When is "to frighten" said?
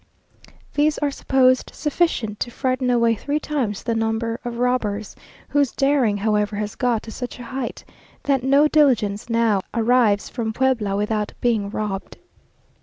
2.39-2.89